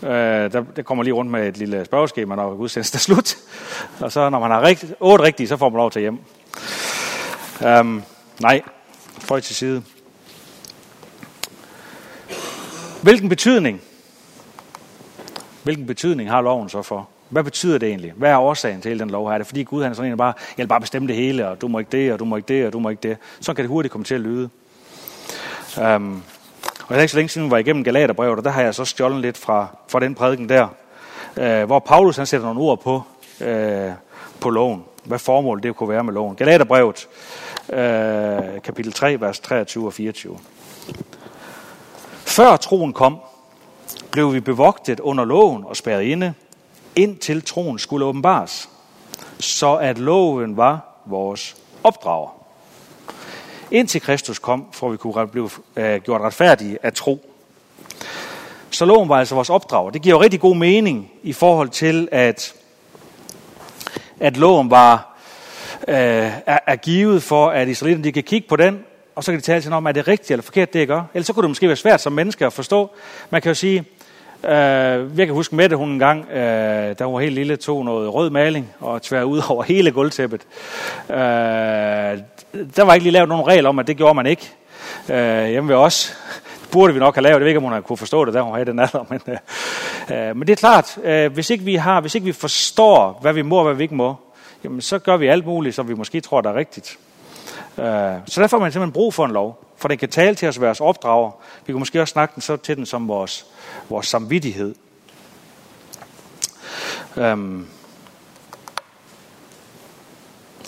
[0.02, 0.10] Øh,
[0.52, 3.36] der, der kommer lige rundt med et lille spørgeskema, når udsendelsen er slut.
[4.04, 6.18] Og så når man har rigt, otte rigtige, så får man lov til hjem.
[7.80, 8.02] Um,
[8.40, 8.62] nej,
[9.18, 9.82] føj til side.
[13.02, 13.80] Hvilken betydning?
[15.62, 17.08] Hvilken betydning har loven så for?
[17.28, 18.12] Hvad betyder det egentlig?
[18.16, 19.34] Hvad er årsagen til hele den lov her?
[19.34, 21.48] Er det fordi Gud han er sådan en, bare, jeg vil bare bestemme det hele,
[21.48, 23.16] og du må ikke det, og du må ikke det, og du må ikke det.
[23.40, 24.50] Så kan det hurtigt komme til at lyde.
[25.96, 26.22] Um,
[26.88, 28.84] det er ikke så længe siden, vi var igennem Galaterbrevet, og der har jeg så
[28.84, 30.68] stjålet lidt fra, fra den prædiken der,
[31.36, 33.02] øh, hvor Paulus han sætter nogle ord på,
[33.40, 33.90] øh,
[34.40, 34.84] på loven.
[35.04, 36.36] Hvad formålet det kunne være med loven.
[36.36, 37.08] Galaterbrevet,
[37.72, 40.38] øh, kapitel 3, vers 23 og 24.
[42.30, 43.18] Før troen kom,
[44.12, 46.34] blev vi bevogtet under loven og spærret inde,
[46.96, 48.68] indtil troen skulle åbenbares,
[49.38, 52.28] så at loven var vores opdrager.
[53.70, 57.30] Indtil Kristus kom, for vi kunne blive øh, gjort retfærdige af tro.
[58.70, 59.90] Så loven var altså vores opdrager.
[59.90, 62.54] Det giver jo rigtig god mening i forhold til, at,
[64.20, 65.18] at loven var
[65.88, 65.96] øh,
[66.46, 69.44] er, er givet for, at israelitterne de kan kigge på den, og så kan de
[69.44, 71.02] tale til om, er det rigtigt eller forkert, det jeg gør?
[71.14, 72.90] Ellers så kunne det måske være svært som menneske at forstå.
[73.30, 73.84] Man kan jo sige,
[74.44, 74.50] øh,
[75.18, 78.14] jeg kan huske Mette, hun en gang, øh, da hun var helt lille, tog noget
[78.14, 80.40] rød maling og tvær ud over hele gulvtæppet.
[81.10, 81.16] Øh,
[82.76, 84.50] der var ikke lige lavet nogen regel om, at det gjorde man ikke.
[85.08, 86.16] Øh, hjemme ved os
[86.72, 87.34] burde vi nok have lavet.
[87.34, 89.06] Jeg ved ikke, om hun kunne forstå det, da hun havde den alder.
[89.10, 92.32] Men, øh, øh, men det er klart, øh, hvis, ikke vi har, hvis ikke vi
[92.32, 94.14] forstår, hvad vi må og hvad vi ikke må,
[94.64, 96.98] jamen, så gør vi alt muligt, som vi måske tror, der er rigtigt.
[97.78, 100.48] Øh, så der får man simpelthen brug for en lov, for den kan tale til
[100.48, 101.30] os og være os opdrager.
[101.66, 103.46] Vi kan måske også snakke den så til den som vores,
[103.88, 104.74] vores samvittighed.
[107.16, 107.66] Øhm,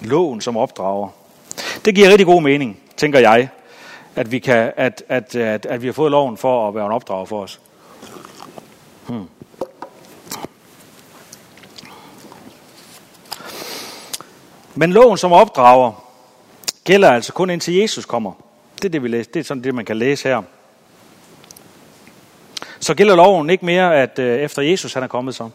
[0.00, 1.08] loven som opdrager.
[1.84, 3.48] Det giver rigtig god mening, tænker jeg,
[4.16, 6.92] at vi, kan, at, at, at, at vi har fået loven for at være en
[6.92, 7.60] opdrager for os.
[9.08, 9.28] Hmm.
[14.74, 16.01] Men loven som opdrager
[16.84, 18.32] gælder altså kun indtil Jesus kommer.
[18.76, 19.30] Det er, det, vi læser.
[19.32, 20.42] det er sådan det, man kan læse her.
[22.80, 25.50] Så gælder loven ikke mere, at øh, efter Jesus han er kommet så.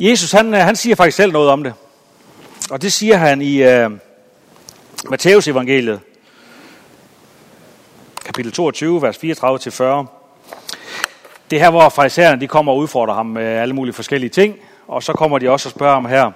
[0.00, 1.74] Jesus han, øh, han siger faktisk selv noget om det.
[2.70, 3.92] Og det siger han i uh,
[5.10, 6.00] Matteus evangeliet,
[8.24, 9.22] kapitel 22, vers 34-40.
[11.50, 14.56] Det er her, hvor farisæerne de kommer og udfordrer ham med alle mulige forskellige ting.
[14.88, 16.32] Og så kommer de også og spørger ham her.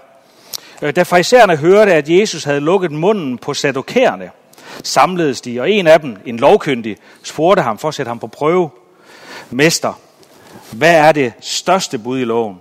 [0.83, 4.31] Øh, da farisæerne hørte, at Jesus havde lukket munden på sadokærerne,
[4.85, 8.27] samledes de, og en af dem, en lovkyndig, spurgte ham for at sætte ham på
[8.27, 8.71] prøve.
[9.51, 10.01] Mester,
[10.73, 12.61] hvad er det største bud i loven?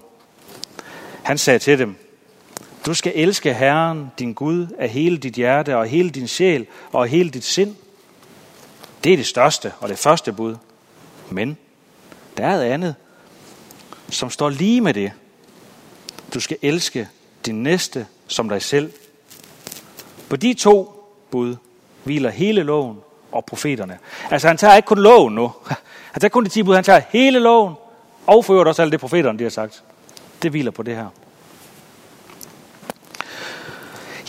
[1.24, 1.96] Han sagde til dem,
[2.86, 7.08] du skal elske Herren, din Gud, af hele dit hjerte og hele din sjæl og
[7.08, 7.76] hele dit sind.
[9.04, 10.56] Det er det største og det første bud.
[11.30, 11.58] Men
[12.38, 12.96] der er et andet,
[14.10, 15.12] som står lige med det.
[16.34, 17.08] Du skal elske
[17.46, 18.92] din næste som dig selv.
[20.30, 21.56] På de to bud
[22.04, 22.98] hviler hele loven
[23.32, 23.98] og profeterne.
[24.32, 25.52] Altså han tager ikke kun loven nu.
[26.12, 27.74] Han tager kun de ti bud, han tager hele loven
[28.28, 29.84] og forøvrigt også alt det profeterne de har sagt.
[30.42, 31.08] Det hviler på det her.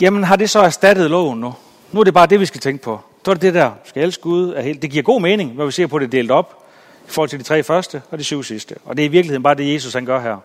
[0.01, 1.53] Jamen har det så erstattet loven nu?
[1.91, 2.99] Nu er det bare det, vi skal tænke på.
[3.25, 4.53] Så er det det der, skal elske Gud.
[4.53, 6.67] Er helt, det giver god mening, når vi ser på det delt op
[7.07, 8.75] i forhold til de tre første og de syv sidste.
[8.85, 10.37] Og det er i virkeligheden bare det, Jesus han gør her.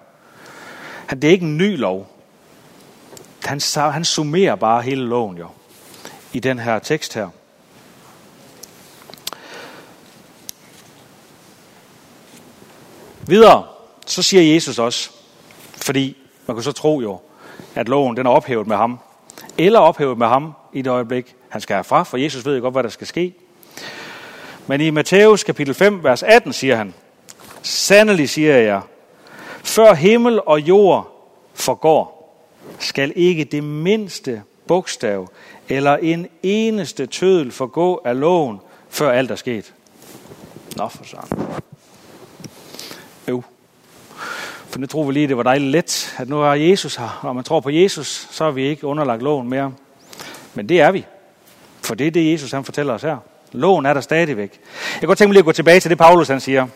[1.11, 2.16] Det er ikke en ny lov.
[3.47, 5.47] Han, han summerer bare hele loven jo
[6.33, 7.29] i den her tekst her.
[13.27, 13.65] Videre,
[14.07, 15.11] så siger Jesus også,
[15.77, 17.21] fordi man kan så tro jo,
[17.75, 18.99] at loven den er ophævet med ham,
[19.59, 22.75] eller ophævet med ham i det øjeblik, han skal herfra, for Jesus ved jo godt,
[22.75, 23.35] hvad der skal ske.
[24.67, 26.95] Men i Matthæus kapitel 5, vers 18 siger han,
[27.63, 28.81] Sandelig siger jeg,
[29.63, 32.16] før himmel og jord forgår,
[32.79, 35.29] skal ikke det mindste bogstav
[35.69, 38.59] eller en eneste tødel forgå af loven,
[38.91, 39.75] før alt er sket.
[40.77, 41.47] Nå for sådan.
[43.29, 43.43] Jo.
[44.69, 47.21] For nu tror vi lige, det var dejligt let, at nu er Jesus her.
[47.25, 49.73] Når man tror på Jesus, så er vi ikke underlagt loven mere.
[50.55, 51.05] Men det er vi.
[51.83, 53.17] For det er det, Jesus han fortæller os her.
[53.53, 54.61] Loven er der stadigvæk.
[54.93, 56.67] Jeg kan godt tænke mig lige at gå tilbage til det, Paulus han siger.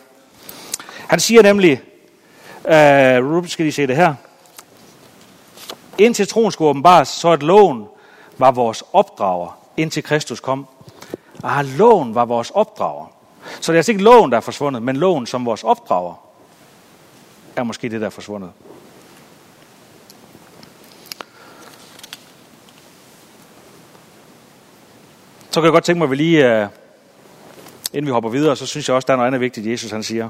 [1.07, 1.81] Han siger nemlig,
[2.63, 4.15] uh, skal lige se det her.
[6.01, 7.85] Indtil troen skulle åbenbares, så at loven
[8.37, 10.67] var vores opdrager, indtil Kristus kom.
[11.43, 13.05] Ah, loven var vores opdrager.
[13.61, 16.13] Så det er altså ikke loven, der er forsvundet, men loven som vores opdrager
[17.55, 18.51] er måske det, der er forsvundet.
[25.51, 26.67] Så kan jeg godt tænke mig, at vi lige, øh,
[27.93, 30.03] inden vi hopper videre, så synes jeg også, der er noget andet vigtigt, Jesus han
[30.03, 30.29] siger.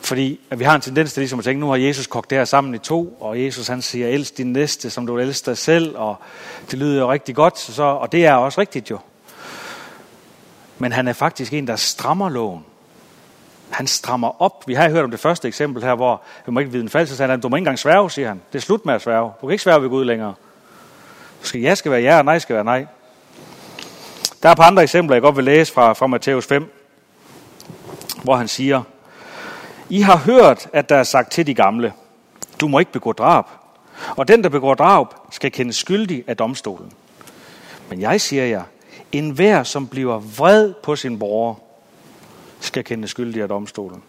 [0.00, 2.38] Fordi at vi har en tendens til ligesom at tænke, nu har Jesus kogt det
[2.38, 5.58] her sammen i to, og Jesus han siger, elsk din næste, som du elsker dig
[5.58, 6.16] selv, og
[6.70, 8.98] det lyder jo rigtig godt, så, og det er også rigtigt jo.
[10.78, 12.64] Men han er faktisk en, der strammer loven.
[13.70, 14.64] Han strammer op.
[14.66, 17.16] Vi har hørt om det første eksempel her, hvor vi må ikke vide en falsk,
[17.16, 18.42] så han, du må ikke engang sværge, siger han.
[18.52, 19.32] Det er slut med at sværge.
[19.40, 20.34] Du kan ikke sværge ved Gud længere.
[21.42, 22.86] Du skal, ja skal være ja, og nej skal være nej.
[24.42, 26.72] Der er et par andre eksempler, jeg godt vil læse fra, fra Matthæus 5,
[28.22, 28.82] hvor han siger,
[29.90, 31.92] i har hørt, at der er sagt til de gamle,
[32.60, 33.44] du må ikke begå drab,
[34.16, 36.92] og den, der begår drab, skal kendes skyldig af domstolen.
[37.90, 38.62] Men jeg siger jer,
[39.12, 41.60] en hver, som bliver vred på sin bror,
[42.60, 44.02] skal kendes skyldig af domstolen.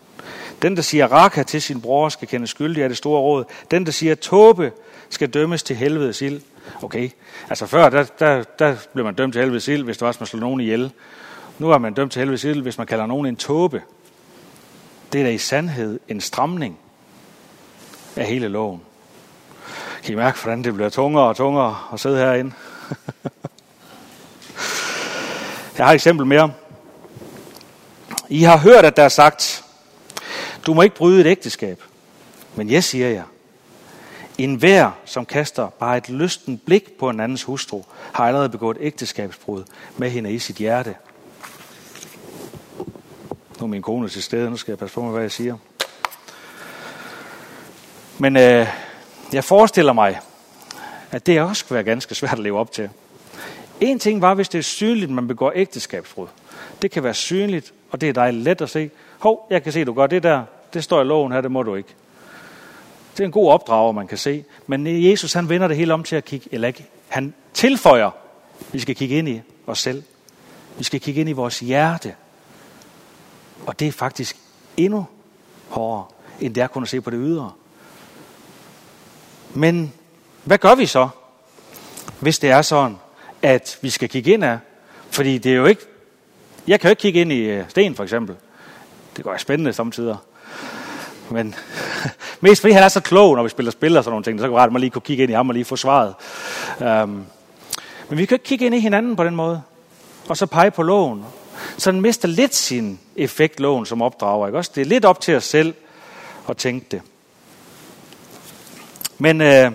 [0.62, 3.44] Den, der siger raka til sin bror, skal kendes skyldig af det store råd.
[3.72, 4.72] Den, der siger tåbe,
[5.10, 6.42] skal dømmes til helvedes ild.
[6.84, 7.10] Okay,
[7.50, 10.22] altså før, der, der, der blev man dømt til helvedes ild, hvis det var, at
[10.22, 10.92] man slog nogen ihjel.
[11.60, 13.82] Nu er man dømt til helvedes ild, hvis man kalder nogen en tåbe.
[15.14, 16.80] Det er da i sandhed en stramning
[18.16, 18.82] af hele loven.
[20.04, 22.52] Kan I mærke, hvordan det bliver tungere og tungere at sidde herinde?
[25.78, 26.54] Jeg har et eksempel mere.
[28.30, 29.64] I har hørt, at der er sagt,
[30.66, 31.84] du må ikke bryde et ægteskab.
[32.56, 33.24] Men jeg siger jer,
[34.38, 38.78] en hver, som kaster bare et lysten blik på en andens hustru, har allerede begået
[38.80, 39.64] ægteskabsbrud
[39.98, 40.96] med hende i sit hjerte.
[43.60, 45.58] Nu er min kone til stede, nu skal jeg passe på med, hvad jeg siger.
[48.18, 48.68] Men øh,
[49.34, 50.20] jeg forestiller mig,
[51.12, 52.90] at det også kan være ganske svært at leve op til.
[53.82, 56.28] En ting var, hvis det er synligt, man begår ægteskabsbrud.
[56.82, 58.90] Det kan være synligt, og det er dejligt let at se.
[59.20, 60.44] Hov, jeg kan se, du gør det der.
[60.74, 61.90] Det står i loven her, det må du ikke.
[63.18, 64.44] Det er en god opdrager, man kan se.
[64.68, 68.12] Men Jesus, han vender det hele om til at kigge, eller ikke, han tilføjer,
[68.72, 70.04] vi skal kigge ind i os selv.
[70.78, 72.16] Vi skal kigge ind i vores hjerte.
[73.70, 74.38] Og det er faktisk
[74.78, 75.06] endnu
[75.68, 76.06] hårdere,
[76.40, 77.52] end det er kun at se på det ydre.
[79.54, 79.94] Men
[80.44, 81.10] hvad gør vi så,
[82.20, 82.98] hvis det er sådan,
[83.42, 84.58] at vi skal kigge ind af?
[85.12, 85.82] Fordi det er jo ikke...
[86.68, 88.36] Jeg kan jo ikke kigge ind i øh, sten, for eksempel.
[89.18, 90.18] Det går spændende samtidig.
[91.30, 91.56] Men
[92.42, 94.50] mest fordi han er så klog, når vi spiller spil og sådan nogle ting, så
[94.50, 96.14] kan det man lige kunne kigge ind i ham og lige få svaret.
[96.80, 97.26] Um,
[98.10, 99.62] men vi kan ikke kigge ind i hinanden på den måde.
[100.30, 101.26] Og så pege på loven.
[101.78, 104.48] Så den mister lidt sin effekt, loven, som opdrager.
[104.48, 104.58] Ikke?
[104.58, 105.74] Også det er lidt op til os selv
[106.50, 107.02] at tænke det.
[109.18, 109.72] Men øh,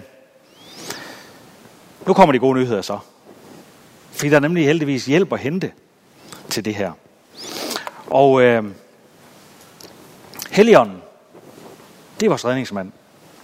[2.07, 2.99] nu kommer de gode nyheder så.
[4.13, 5.73] Fordi der er nemlig heldigvis hjælp at hente
[6.51, 6.93] til det her.
[8.07, 8.65] Og øh,
[10.55, 11.03] Helligånden,
[12.21, 12.93] det er vores redningsmand.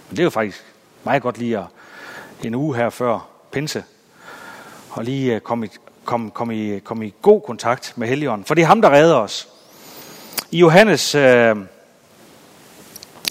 [0.09, 0.65] Men det er jo faktisk
[1.03, 1.65] meget godt lige at
[2.43, 3.83] en uge her før pinse,
[4.89, 5.69] og lige øh, komme i,
[6.05, 8.45] kom, kom i, kom i god kontakt med Helligånden.
[8.45, 9.47] For det er ham, der redder os.
[10.51, 11.55] I Johannes øh,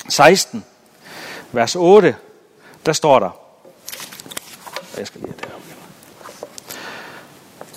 [0.08, 0.64] 16,
[1.52, 2.16] vers 8,
[2.86, 3.30] der står der,
[4.98, 5.48] jeg skal lige det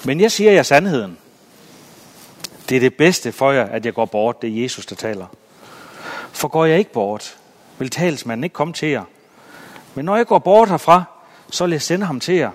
[0.05, 1.17] Men jeg siger jer sandheden.
[2.69, 4.41] Det er det bedste for jer, at jeg går bort.
[4.41, 5.25] Det er Jesus, der taler.
[6.31, 7.37] For går jeg ikke bort,
[7.77, 9.03] vil talsmanden ikke komme til jer.
[9.95, 11.03] Men når jeg går bort herfra,
[11.51, 12.51] så vil jeg sende ham til jer.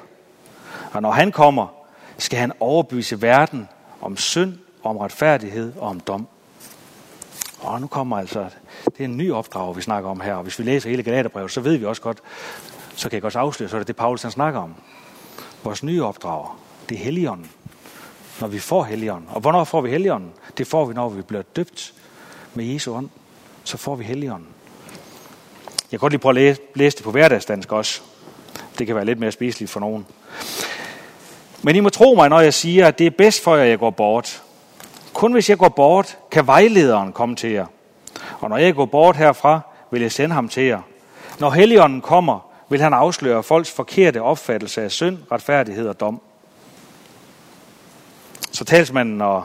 [0.92, 1.77] Og når han kommer,
[2.18, 3.68] skal han overbevise verden
[4.00, 6.28] om synd, om retfærdighed og om dom.
[7.60, 8.48] Og nu kommer altså,
[8.84, 10.34] det er en ny opdrag, vi snakker om her.
[10.34, 12.18] Og hvis vi læser hele Galaterbrevet, så ved vi også godt,
[12.94, 14.74] så kan jeg også afsløre, så er det det, Paulus han snakker om.
[15.64, 16.46] Vores nye opdrag,
[16.88, 17.50] det er Helligånden.
[18.40, 19.28] Når vi får Helligånden.
[19.32, 20.32] Og hvornår får vi Helligånden?
[20.58, 21.94] Det får vi, når vi bliver døbt
[22.54, 23.08] med Jesu ånd.
[23.64, 24.48] Så får vi Helligånden.
[25.66, 28.00] Jeg kan godt lige prøve at læse, læse det på hverdagsdansk også.
[28.78, 30.06] Det kan være lidt mere spiseligt for nogen.
[31.62, 33.70] Men I må tro mig, når jeg siger, at det er bedst for jer, at
[33.70, 34.42] jeg går bort.
[35.12, 37.66] Kun hvis jeg går bort, kan vejlederen komme til jer.
[38.40, 40.80] Og når jeg går bort herfra, vil jeg sende ham til jer.
[41.38, 46.20] Når Helligånden kommer, vil han afsløre folks forkerte opfattelse af synd, retfærdighed og dom.
[48.52, 49.44] Så talsmanden og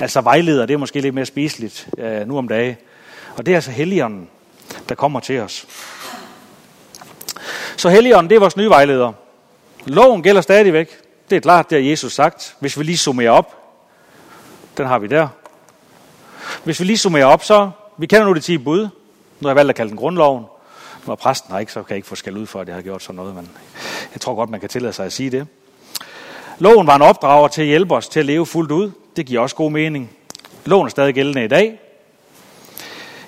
[0.00, 2.78] altså vejleder, det er måske lidt mere spiseligt øh, nu om dage.
[3.36, 4.28] Og det er altså Helligånden,
[4.88, 5.66] der kommer til os.
[7.76, 9.12] Så Helligånden, det er vores nye vejleder.
[9.84, 11.03] Loven gælder stadigvæk.
[11.30, 12.56] Det er klart, det har Jesus sagt.
[12.60, 13.56] Hvis vi lige summerer op,
[14.76, 15.28] den har vi der.
[16.64, 18.80] Hvis vi lige summerer op, så vi kender nu de 10 bud.
[18.80, 18.88] Nu
[19.42, 20.44] har jeg valgt at kalde den grundloven.
[21.06, 22.74] Nu er præsten her ikke, så kan jeg ikke få skæld ud for, at jeg
[22.74, 23.50] har gjort sådan noget, men
[24.12, 25.46] jeg tror godt, man kan tillade sig at sige det.
[26.58, 28.90] Loven var en opdrager til at hjælpe os til at leve fuldt ud.
[29.16, 30.10] Det giver også god mening.
[30.64, 31.80] Loven er stadig gældende i dag.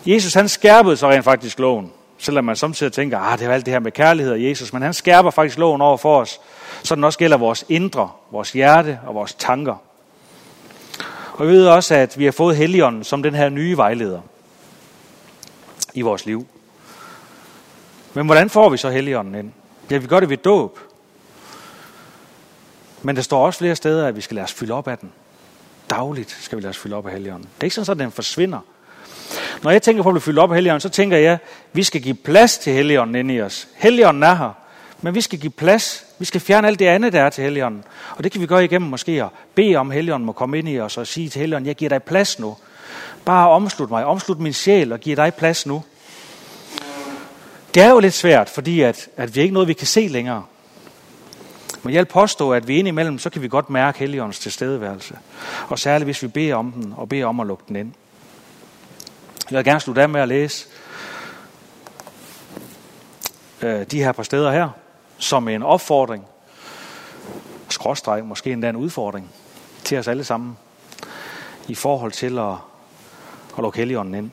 [0.06, 1.92] Jesus han skærpede så rent faktisk loven.
[2.18, 4.72] Selvom man samtidig tænker, ah, det er alt det her med kærlighed og Jesus.
[4.72, 6.40] Men han skærper faktisk loven over for os,
[6.82, 9.76] så den også gælder vores indre, vores hjerte og vores tanker.
[11.32, 14.20] Og vi ved også, at vi har fået Helligånden som den her nye vejleder
[15.94, 16.46] i vores liv.
[18.14, 19.52] Men hvordan får vi så Helligånden ind?
[19.90, 20.78] Ja, vi gør det ved dåb.
[23.02, 25.12] Men der står også flere steder, at vi skal lade os fylde op af den.
[25.90, 27.48] Dagligt skal vi lade os fylde op af Helligånden.
[27.54, 28.58] Det er ikke sådan, at den forsvinder.
[29.62, 31.38] Når jeg tænker på at blive fyldt op af Helligånden, så tænker jeg, at
[31.72, 33.68] vi skal give plads til Helligånden inde i os.
[33.74, 34.52] Helligånden er her,
[35.00, 36.04] Men vi skal give plads.
[36.18, 37.84] Vi skal fjerne alt det andet, der er til Helligånden.
[38.16, 40.68] Og det kan vi gøre igennem måske at bede om, at Helligånden må komme ind
[40.68, 42.56] i os og sige til Helligånden, jeg giver dig plads nu.
[43.24, 45.82] Bare omslut mig, omslut min sjæl og giver dig plads nu.
[47.74, 50.44] Det er jo lidt svært, fordi at, at vi ikke noget, vi kan se længere.
[51.82, 55.18] Men jeg vil påstå, at vi indimellem, så kan vi godt mærke Helligåndens tilstedeværelse.
[55.68, 57.92] Og særligt hvis vi beder om den, og beder om at lukke den ind.
[59.50, 60.66] Jeg vil gerne slutte af med at læse
[63.62, 64.68] øh, de her par steder her,
[65.18, 66.24] som en opfordring,
[67.68, 69.30] skråstreg, måske endda en udfordring
[69.84, 70.58] til os alle sammen,
[71.68, 72.54] i forhold til at,
[73.56, 74.30] at lukke Helligånden ind.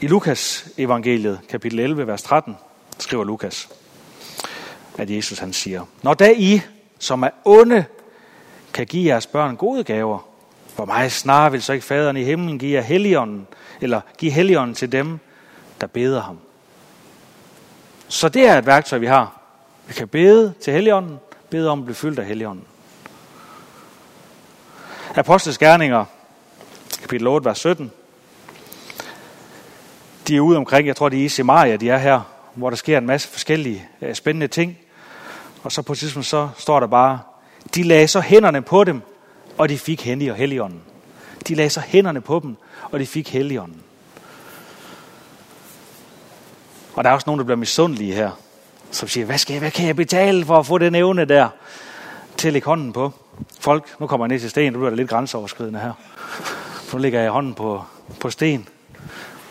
[0.00, 2.56] I Lukas evangeliet, kapitel 11, vers 13,
[2.98, 3.68] skriver Lukas,
[4.98, 6.60] at Jesus han siger, Når da I,
[6.98, 7.84] som er onde,
[8.72, 10.18] kan give jeres børn gode gaver,
[10.76, 13.46] hvor meget snarere vil så ikke faderen i himlen give jer helligånden,
[13.80, 15.18] eller give helligånden til dem,
[15.80, 16.38] der beder ham.
[18.08, 19.40] Så det er et værktøj, vi har.
[19.86, 21.18] Vi kan bede til helligånden,
[21.50, 22.64] bede om at blive fyldt af helligånden.
[25.14, 26.04] Apostles Gerninger,
[27.00, 27.92] kapitel 8, vers 17,
[30.28, 32.20] de er ude omkring, jeg tror de er i Samaria, de er her,
[32.54, 34.78] hvor der sker en masse forskellige øh, spændende ting.
[35.62, 37.18] Og så på et tidspunkt så står der bare,
[37.74, 39.02] de lagde så hænderne på dem,
[39.58, 40.80] og de fik og helligånden.
[41.48, 43.82] De lagde så hænderne på dem, og de fik helligånden.
[46.94, 48.30] Og der er også nogen, der bliver misundelige her,
[48.90, 51.48] som siger, hvad, skal jeg, hvad kan jeg betale for at få den evne der
[52.36, 53.12] til at lægge hånden på?
[53.60, 55.92] Folk, nu kommer jeg ned til sten, nu bliver det lidt grænseoverskridende her.
[56.92, 57.84] Nu lægger jeg hånden på,
[58.20, 58.68] på sten.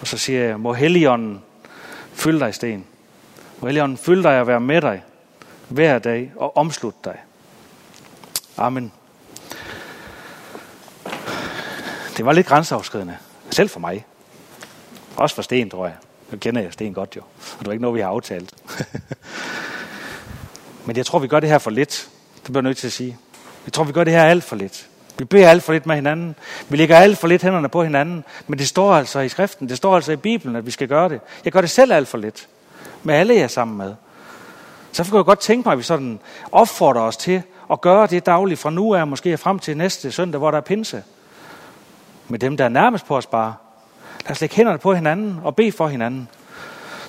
[0.01, 1.41] Og så siger jeg, må Helligånden
[2.13, 2.85] fylde dig, Sten.
[3.59, 5.03] Må Helligånden fylde dig og være med dig
[5.67, 7.17] hver dag og omslutte dig.
[8.57, 8.91] Amen.
[12.17, 13.17] Det var lidt grænseoverskridende.
[13.51, 14.05] Selv for mig.
[15.15, 15.95] Også for Sten, tror jeg.
[16.31, 17.21] Nu kender jeg Sten godt jo.
[17.21, 18.53] Og det var ikke noget, vi har aftalt.
[20.85, 22.09] Men jeg tror, vi gør det her for lidt.
[22.35, 23.17] Det bliver jeg nødt til at sige.
[23.65, 24.87] Jeg tror, vi gør det her alt for lidt.
[25.17, 26.35] Vi beder alt for lidt med hinanden.
[26.69, 28.23] Vi lægger alt for lidt hænderne på hinanden.
[28.47, 31.09] Men det står altså i skriften, det står altså i Bibelen, at vi skal gøre
[31.09, 31.19] det.
[31.45, 32.47] Jeg gør det selv alt for lidt.
[33.03, 33.95] Med alle jer sammen med.
[34.91, 36.19] Så kunne jeg godt tænke mig, at vi sådan
[36.51, 40.39] opfordrer os til at gøre det dagligt fra nu af, måske frem til næste søndag,
[40.39, 41.03] hvor der er pinse.
[42.27, 43.53] Med dem, der er nærmest på os bare.
[44.23, 46.29] Lad os lægge hænderne på hinanden og bede for hinanden.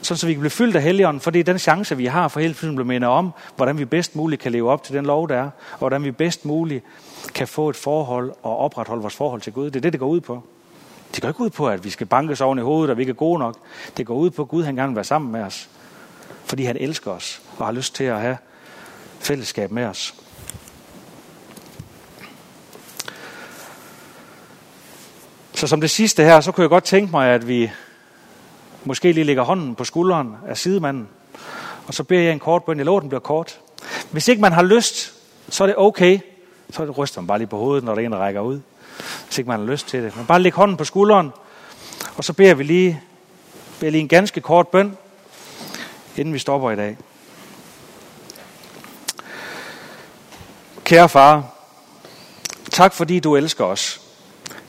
[0.02, 2.28] Sådan så vi kan blive fyldt af helligånden, for det er den chance, vi har
[2.28, 5.06] for hele tiden at minde om, hvordan vi bedst muligt kan leve op til den
[5.06, 6.84] lov, der er, og hvordan vi bedst muligt
[7.34, 9.64] kan få et forhold og opretholde vores forhold til Gud.
[9.64, 10.42] Det er det, det går ud på.
[11.14, 13.10] Det går ikke ud på, at vi skal bankes oven i hovedet, og vi ikke
[13.10, 13.56] er gode nok.
[13.96, 15.68] Det går ud på, at Gud han gerne vil være sammen med os.
[16.44, 18.36] Fordi han elsker os og har lyst til at have
[19.20, 20.21] fællesskab med os.
[25.62, 27.70] Så som det sidste her, så kunne jeg godt tænke mig, at vi
[28.84, 31.08] måske lige lægger hånden på skulderen af sidemanden,
[31.86, 32.76] og så beder jeg en kort bøn.
[32.76, 33.60] Jeg lover, den bliver kort.
[34.10, 35.14] Hvis ikke man har lyst,
[35.48, 36.18] så er det okay
[36.70, 38.60] så ryster man bare lige på hovedet, når der en, rækker ud.
[39.26, 40.16] Hvis ikke man har lyst til det.
[40.16, 41.30] Men bare læg hånden på skulderen,
[42.16, 43.02] og så beder vi lige,
[43.80, 44.96] beder lige en ganske kort bøn,
[46.16, 46.96] inden vi stopper i dag.
[50.84, 51.44] Kære far,
[52.70, 54.01] tak fordi du elsker os.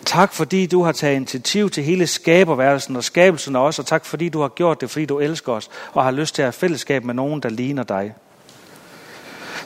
[0.06, 4.06] Tak fordi du har taget initiativ til hele skaberværelsen og skabelsen af os, og tak
[4.06, 6.54] fordi du har gjort det, fordi du elsker os og har lyst til at have
[6.54, 8.14] fællesskab med nogen, der ligner dig.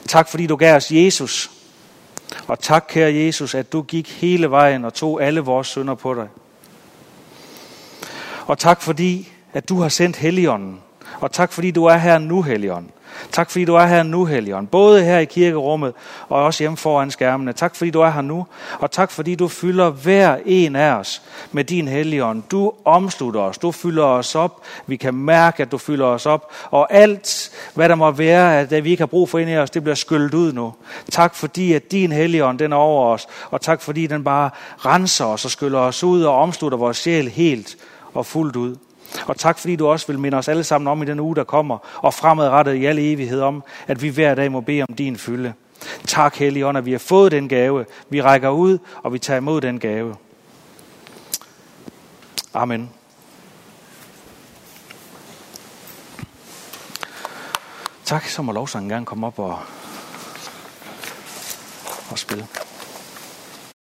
[0.08, 1.50] Tak fordi du gav os Jesus,
[2.46, 6.14] og tak, kære Jesus, at du gik hele vejen og tog alle vores synder på
[6.14, 6.28] dig.
[8.46, 10.80] Og tak fordi, at du har sendt Helligånden.
[11.20, 12.90] Og tak fordi du er her nu, Helligånden.
[13.32, 14.66] Tak fordi du er her nu, Helligånd.
[14.66, 15.94] Både her i kirkerummet
[16.28, 17.52] og også hjemme foran skærmene.
[17.52, 18.46] Tak fordi du er her nu.
[18.78, 22.42] Og tak fordi du fylder hver en af os med din Helligånd.
[22.50, 23.58] Du omslutter os.
[23.58, 24.62] Du fylder os op.
[24.86, 26.52] Vi kan mærke, at du fylder os op.
[26.70, 29.70] Og alt, hvad der må være, at vi ikke har brug for ind i os,
[29.70, 30.74] det bliver skyllet ud nu.
[31.10, 33.26] Tak fordi, at din Helligånd, den er over os.
[33.50, 37.28] Og tak fordi, den bare renser os og skyller os ud og omslutter vores sjæl
[37.28, 37.76] helt
[38.14, 38.76] og fuldt ud.
[39.26, 41.44] Og tak fordi du også vil minde os alle sammen om i den uge, der
[41.44, 45.16] kommer, og fremadrettet i al evighed om, at vi hver dag må bede om din
[45.16, 45.52] fylde.
[46.06, 47.84] Tak, Helligånd, at vi har fået den gave.
[48.08, 50.16] Vi rækker ud, og vi tager imod den gave.
[52.54, 52.90] Amen.
[58.04, 59.58] Tak, så må lovsangen gerne komme op og,
[62.10, 62.46] og spille.